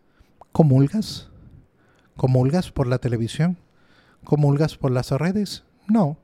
¿Comulgas? 0.52 1.30
¿Comulgas 2.18 2.72
por 2.72 2.88
la 2.88 2.98
televisión? 2.98 3.58
¿Comulgas 4.26 4.76
por 4.76 4.92
las 4.92 5.12
redes? 5.12 5.64
No. 5.88 6.18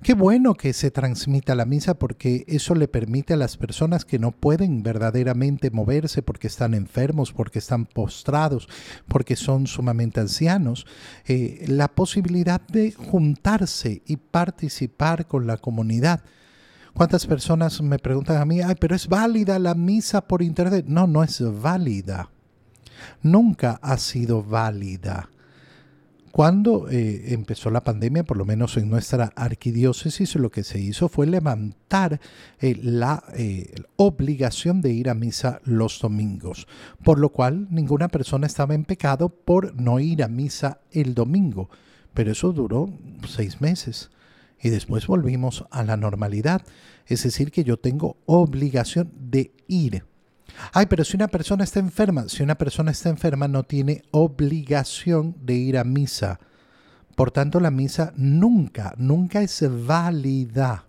Qué 0.00 0.14
bueno 0.14 0.54
que 0.54 0.72
se 0.72 0.90
transmita 0.90 1.54
la 1.54 1.64
misa 1.64 1.94
porque 1.94 2.44
eso 2.48 2.74
le 2.74 2.88
permite 2.88 3.34
a 3.34 3.36
las 3.36 3.56
personas 3.56 4.04
que 4.04 4.18
no 4.18 4.32
pueden 4.32 4.82
verdaderamente 4.82 5.70
moverse 5.70 6.22
porque 6.22 6.46
están 6.46 6.74
enfermos, 6.74 7.32
porque 7.32 7.58
están 7.58 7.86
postrados, 7.86 8.68
porque 9.08 9.36
son 9.36 9.66
sumamente 9.66 10.20
ancianos, 10.20 10.86
eh, 11.26 11.64
la 11.68 11.88
posibilidad 11.88 12.60
de 12.60 12.92
juntarse 12.92 14.02
y 14.06 14.16
participar 14.16 15.26
con 15.26 15.46
la 15.46 15.58
comunidad. 15.58 16.22
¿Cuántas 16.94 17.26
personas 17.26 17.80
me 17.80 17.98
preguntan 17.98 18.36
a 18.36 18.44
mí, 18.44 18.60
ay, 18.60 18.74
pero 18.78 18.94
es 18.94 19.08
válida 19.08 19.58
la 19.58 19.74
misa 19.74 20.26
por 20.26 20.42
internet? 20.42 20.84
No, 20.88 21.06
no 21.06 21.22
es 21.22 21.42
válida. 21.60 22.30
Nunca 23.22 23.78
ha 23.82 23.96
sido 23.96 24.42
válida. 24.42 25.30
Cuando 26.32 26.88
eh, 26.88 27.34
empezó 27.34 27.70
la 27.70 27.84
pandemia, 27.84 28.24
por 28.24 28.38
lo 28.38 28.46
menos 28.46 28.78
en 28.78 28.88
nuestra 28.88 29.34
arquidiócesis, 29.36 30.34
lo 30.36 30.50
que 30.50 30.64
se 30.64 30.80
hizo 30.80 31.10
fue 31.10 31.26
levantar 31.26 32.20
eh, 32.58 32.74
la 32.82 33.22
eh, 33.34 33.74
obligación 33.96 34.80
de 34.80 34.92
ir 34.92 35.10
a 35.10 35.14
misa 35.14 35.60
los 35.64 36.00
domingos, 36.00 36.66
por 37.04 37.18
lo 37.18 37.28
cual 37.28 37.68
ninguna 37.70 38.08
persona 38.08 38.46
estaba 38.46 38.74
en 38.74 38.84
pecado 38.84 39.28
por 39.28 39.78
no 39.78 40.00
ir 40.00 40.22
a 40.22 40.28
misa 40.28 40.80
el 40.90 41.12
domingo. 41.12 41.68
Pero 42.14 42.32
eso 42.32 42.54
duró 42.54 42.88
seis 43.28 43.60
meses 43.60 44.10
y 44.58 44.70
después 44.70 45.06
volvimos 45.06 45.66
a 45.70 45.84
la 45.84 45.98
normalidad. 45.98 46.62
Es 47.06 47.24
decir, 47.24 47.50
que 47.50 47.62
yo 47.62 47.76
tengo 47.76 48.16
obligación 48.24 49.12
de 49.18 49.52
ir. 49.68 50.04
Ay, 50.72 50.86
pero 50.86 51.04
si 51.04 51.16
una 51.16 51.28
persona 51.28 51.64
está 51.64 51.80
enferma, 51.80 52.28
si 52.28 52.42
una 52.42 52.56
persona 52.56 52.90
está 52.90 53.08
enferma 53.08 53.48
no 53.48 53.64
tiene 53.64 54.02
obligación 54.10 55.36
de 55.40 55.54
ir 55.54 55.78
a 55.78 55.84
misa. 55.84 56.40
Por 57.14 57.30
tanto, 57.30 57.60
la 57.60 57.70
misa 57.70 58.12
nunca, 58.16 58.94
nunca 58.96 59.42
es 59.42 59.64
válida. 59.86 60.86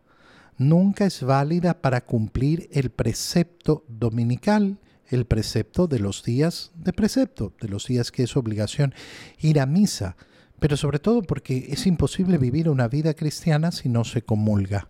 Nunca 0.58 1.06
es 1.06 1.24
válida 1.24 1.82
para 1.82 2.06
cumplir 2.06 2.70
el 2.72 2.92
precepto 2.92 3.84
dominical, 3.88 4.80
el 5.08 5.26
precepto 5.26 5.88
de 5.88 6.00
los 6.00 6.24
días 6.24 6.72
de 6.76 6.94
precepto, 6.94 7.54
de 7.60 7.68
los 7.68 7.88
días 7.88 8.12
que 8.12 8.24
es 8.24 8.38
obligación 8.38 8.94
ir 9.40 9.60
a 9.60 9.66
misa. 9.66 10.16
Pero 10.60 10.78
sobre 10.78 11.00
todo 11.00 11.24
porque 11.24 11.68
es 11.70 11.86
imposible 11.88 12.38
vivir 12.38 12.70
una 12.70 12.88
vida 12.88 13.14
cristiana 13.14 13.72
si 13.72 13.90
no 13.90 14.06
se 14.06 14.22
comulga. 14.22 14.90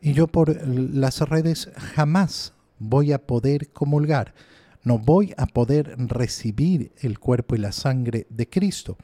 Y 0.00 0.12
yo 0.12 0.28
por 0.28 0.66
las 0.68 1.20
redes 1.20 1.70
jamás 1.76 2.52
voy 2.78 3.12
a 3.12 3.26
poder 3.26 3.70
comulgar, 3.70 4.34
no 4.84 4.98
voy 4.98 5.34
a 5.36 5.46
poder 5.46 5.96
recibir 5.98 6.92
el 7.00 7.18
cuerpo 7.18 7.54
y 7.54 7.58
la 7.58 7.72
sangre 7.72 8.26
de 8.30 8.48
Cristo. 8.48 8.96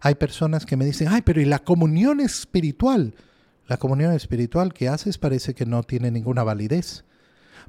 Hay 0.00 0.14
personas 0.14 0.66
que 0.66 0.76
me 0.76 0.84
dicen, 0.84 1.08
ay, 1.10 1.22
pero 1.22 1.40
¿y 1.40 1.44
la 1.44 1.58
comunión 1.58 2.20
espiritual? 2.20 3.14
La 3.66 3.76
comunión 3.76 4.12
espiritual 4.12 4.72
que 4.72 4.88
haces 4.88 5.18
parece 5.18 5.54
que 5.54 5.66
no 5.66 5.82
tiene 5.82 6.10
ninguna 6.10 6.42
validez, 6.42 7.04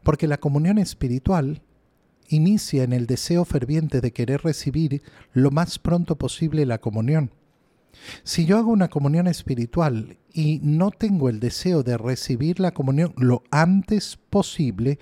porque 0.03 0.27
la 0.27 0.37
comunión 0.37 0.77
espiritual 0.77 1.61
inicia 2.27 2.83
en 2.83 2.93
el 2.93 3.05
deseo 3.05 3.45
ferviente 3.45 4.01
de 4.01 4.11
querer 4.11 4.41
recibir 4.41 5.01
lo 5.33 5.51
más 5.51 5.79
pronto 5.79 6.17
posible 6.17 6.65
la 6.65 6.79
comunión. 6.79 7.31
Si 8.23 8.45
yo 8.45 8.57
hago 8.57 8.71
una 8.71 8.89
comunión 8.89 9.27
espiritual 9.27 10.17
y 10.33 10.59
no 10.63 10.91
tengo 10.91 11.29
el 11.29 11.39
deseo 11.39 11.83
de 11.83 11.97
recibir 11.97 12.59
la 12.59 12.71
comunión 12.71 13.13
lo 13.17 13.43
antes 13.51 14.17
posible, 14.29 14.99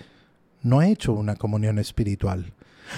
no 0.63 0.81
he 0.81 0.91
hecho 0.91 1.13
una 1.13 1.35
comunión 1.35 1.79
espiritual. 1.79 2.53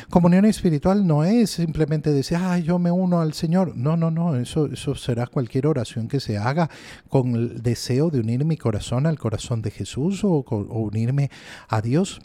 Comunión 0.10 0.45
espiritual 0.45 1.06
no 1.06 1.23
es 1.23 1.52
simplemente 1.52 2.12
decir, 2.12 2.38
ah, 2.39 2.58
yo 2.58 2.80
me 2.80 2.91
uno 2.91 3.21
al 3.21 3.34
Señor. 3.34 3.76
No, 3.76 3.95
no, 3.97 4.12
no, 4.12 4.36
eso, 4.36 4.67
eso 4.67 4.95
será 4.95 5.28
cualquier 5.28 5.67
oración 5.67 6.08
que 6.08 6.19
se 6.19 6.38
haga 6.38 6.69
con 7.10 7.36
el 7.36 7.62
deseo 7.62 8.10
de 8.10 8.19
unir 8.19 8.43
mi 8.45 8.58
corazón 8.58 9.06
al 9.06 9.19
corazón 9.19 9.62
de 9.62 9.71
Jesús 9.71 10.23
o, 10.23 10.43
o 10.47 10.80
unirme 10.80 11.30
a 11.67 11.82
Dios. 11.82 12.21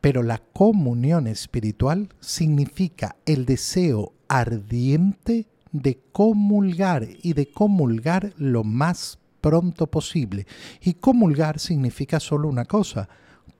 Pero 0.00 0.22
la 0.22 0.38
comunión 0.38 1.26
espiritual 1.26 2.08
significa 2.20 3.16
el 3.26 3.44
deseo 3.44 4.12
ardiente 4.28 5.46
de 5.72 6.00
comulgar 6.12 7.06
y 7.22 7.34
de 7.34 7.50
comulgar 7.50 8.32
lo 8.36 8.64
más 8.64 9.18
pronto 9.40 9.86
posible. 9.86 10.46
Y 10.80 10.94
comulgar 10.94 11.58
significa 11.58 12.20
solo 12.20 12.48
una 12.48 12.64
cosa, 12.64 13.08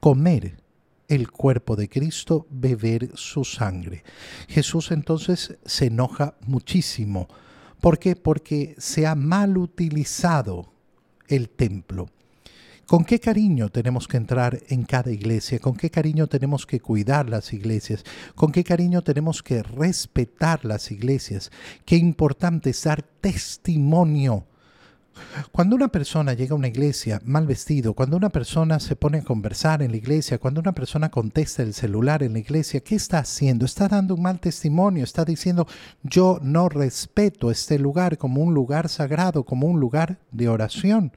comer 0.01 0.66
el 1.09 1.31
cuerpo 1.31 1.77
de 1.77 1.89
Cristo, 1.89 2.47
beber 2.51 3.11
su 3.15 3.45
sangre. 3.45 4.05
Jesús 4.49 4.91
entonces 4.91 5.57
se 5.65 5.87
enoja 5.87 6.37
muchísimo. 6.43 7.29
¿Por 7.81 7.99
qué? 7.99 8.17
Porque 8.17 8.75
se 8.79 9.07
ha 9.07 9.15
mal 9.15 9.59
utilizado 9.59 10.73
el 11.29 11.49
templo. 11.49 12.09
¿Con 12.87 13.05
qué 13.05 13.19
cariño 13.19 13.69
tenemos 13.69 14.07
que 14.07 14.17
entrar 14.17 14.61
en 14.69 14.85
cada 14.85 15.11
iglesia? 15.11 15.59
¿Con 15.59 15.77
qué 15.77 15.91
cariño 15.91 16.29
tenemos 16.29 16.67
que 16.67 16.79
cuidar 16.79 17.29
las 17.29 17.53
iglesias? 17.53 18.05
¿Con 18.37 18.53
qué 18.53 18.63
cariño 18.63 19.03
tenemos 19.03 19.43
que 19.43 19.65
respetar 19.65 20.65
las 20.65 20.93
iglesias? 20.93 21.51
Qué 21.85 21.97
importante 21.97 22.71
es 22.71 22.85
dar 22.85 23.03
testimonio 23.03 24.47
Cuando 25.53 25.77
una 25.77 25.89
persona 25.89 26.35
llega 26.35 26.53
a 26.53 26.59
una 26.59 26.69
iglesia 26.69 27.21
mal 27.25 27.47
vestido, 27.47 27.95
cuando 27.95 28.17
una 28.17 28.31
persona 28.31 28.81
se 28.81 28.97
pone 28.97 29.19
a 29.19 29.25
conversar 29.25 29.83
en 29.83 29.91
la 29.91 29.97
iglesia, 29.97 30.39
cuando 30.39 30.61
una 30.61 30.73
persona 30.73 31.11
contesta 31.11 31.63
el 31.63 31.75
celular 31.75 32.23
en 32.23 32.35
la 32.35 32.39
iglesia, 32.39 32.81
¿qué 32.81 32.95
está 32.95 33.19
haciendo? 33.19 33.65
Está 33.65 33.89
dando 33.89 34.15
un 34.15 34.23
mal 34.23 34.41
testimonio, 34.41 35.05
está 35.05 35.25
diciendo 35.25 35.67
yo 36.03 36.39
no 36.43 36.69
respeto 36.69 37.51
este 37.51 37.79
lugar 37.79 38.19
como 38.19 38.43
un 38.43 38.55
lugar 38.55 38.89
sagrado, 38.89 39.45
como 39.45 39.67
un 39.67 39.81
lugar 39.81 40.19
de 40.31 40.49
oración. 40.49 41.13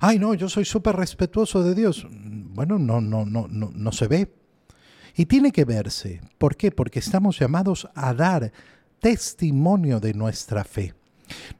Ay, 0.00 0.18
no, 0.18 0.34
yo 0.34 0.48
soy 0.48 0.64
súper 0.64 0.96
respetuoso 0.96 1.62
de 1.62 1.74
Dios. 1.74 2.06
Bueno, 2.10 2.78
no, 2.78 3.00
no, 3.00 3.24
no, 3.24 3.46
no, 3.48 3.70
no 3.72 3.92
se 3.92 4.08
ve. 4.08 4.34
Y 5.14 5.26
tiene 5.26 5.52
que 5.52 5.64
verse. 5.64 6.20
¿Por 6.38 6.56
qué? 6.56 6.70
Porque 6.70 6.98
estamos 6.98 7.38
llamados 7.38 7.88
a 7.94 8.12
dar 8.14 8.52
testimonio 9.00 10.00
de 10.00 10.14
nuestra 10.14 10.64
fe. 10.64 10.94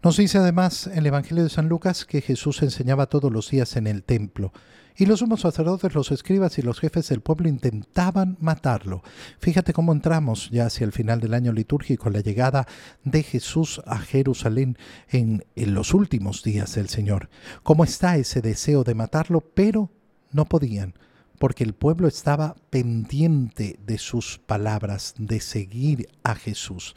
Nos 0.02 0.16
dice 0.16 0.38
además 0.38 0.88
el 0.88 1.06
Evangelio 1.06 1.44
de 1.44 1.50
San 1.50 1.68
Lucas 1.68 2.04
que 2.04 2.20
Jesús 2.20 2.62
enseñaba 2.62 3.06
todos 3.06 3.32
los 3.32 3.50
días 3.50 3.76
en 3.76 3.86
el 3.86 4.02
templo 4.02 4.52
y 4.96 5.06
los 5.06 5.20
sumos 5.20 5.40
sacerdotes, 5.40 5.94
los 5.94 6.10
escribas 6.10 6.58
y 6.58 6.62
los 6.62 6.80
jefes 6.80 7.08
del 7.08 7.20
pueblo 7.20 7.48
intentaban 7.48 8.36
matarlo. 8.40 9.02
Fíjate 9.38 9.72
cómo 9.72 9.92
entramos 9.92 10.50
ya 10.50 10.66
hacia 10.66 10.84
el 10.84 10.92
final 10.92 11.20
del 11.20 11.34
año 11.34 11.52
litúrgico, 11.52 12.10
la 12.10 12.20
llegada 12.20 12.66
de 13.04 13.22
Jesús 13.22 13.80
a 13.86 13.98
Jerusalén 13.98 14.76
en, 15.08 15.44
en 15.56 15.74
los 15.74 15.94
últimos 15.94 16.42
días 16.42 16.74
del 16.74 16.88
Señor. 16.88 17.30
¿Cómo 17.62 17.84
está 17.84 18.16
ese 18.16 18.42
deseo 18.42 18.84
de 18.84 18.94
matarlo? 18.94 19.40
Pero 19.40 19.90
no 20.30 20.44
podían 20.44 20.94
porque 21.42 21.64
el 21.64 21.74
pueblo 21.74 22.06
estaba 22.06 22.54
pendiente 22.70 23.76
de 23.84 23.98
sus 23.98 24.38
palabras, 24.38 25.12
de 25.18 25.40
seguir 25.40 26.06
a 26.22 26.36
Jesús. 26.36 26.94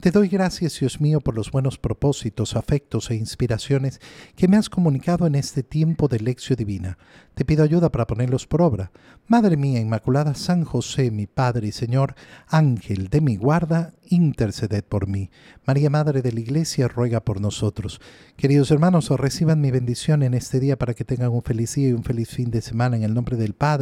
Te 0.00 0.10
doy 0.10 0.28
gracias, 0.28 0.78
Dios 0.78 1.00
mío, 1.00 1.22
por 1.22 1.34
los 1.34 1.50
buenos 1.50 1.78
propósitos, 1.78 2.54
afectos 2.54 3.10
e 3.10 3.14
inspiraciones 3.14 3.98
que 4.36 4.46
me 4.46 4.58
has 4.58 4.68
comunicado 4.68 5.26
en 5.26 5.34
este 5.34 5.62
tiempo 5.62 6.06
de 6.06 6.20
lección 6.20 6.58
divina. 6.58 6.98
Te 7.34 7.46
pido 7.46 7.64
ayuda 7.64 7.90
para 7.90 8.06
ponerlos 8.06 8.46
por 8.46 8.60
obra. 8.60 8.92
Madre 9.26 9.56
mía 9.56 9.80
Inmaculada, 9.80 10.34
San 10.34 10.64
José, 10.64 11.10
mi 11.10 11.26
Padre 11.26 11.68
y 11.68 11.72
Señor, 11.72 12.14
Ángel 12.46 13.08
de 13.08 13.22
mi 13.22 13.36
guarda, 13.36 13.94
interceded 14.08 14.84
por 14.84 15.08
mí. 15.08 15.30
María, 15.66 15.88
Madre 15.88 16.20
de 16.20 16.32
la 16.32 16.40
Iglesia, 16.40 16.88
ruega 16.88 17.24
por 17.24 17.40
nosotros. 17.40 18.00
Queridos 18.36 18.70
hermanos, 18.70 19.08
reciban 19.08 19.62
mi 19.62 19.70
bendición 19.70 20.22
en 20.22 20.34
este 20.34 20.60
día 20.60 20.78
para 20.78 20.92
que 20.92 21.04
tengan 21.04 21.32
un 21.32 21.42
feliz 21.42 21.74
día 21.74 21.88
y 21.88 21.92
un 21.94 22.04
feliz 22.04 22.28
fin 22.28 22.50
de 22.50 22.60
semana 22.60 22.96
en 22.96 23.02
el 23.02 23.14
nombre 23.14 23.36
del 23.38 23.54